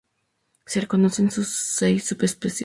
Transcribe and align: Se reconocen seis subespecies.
Se 0.65 0.81
reconocen 0.81 1.29
seis 1.29 2.05
subespecies. 2.07 2.59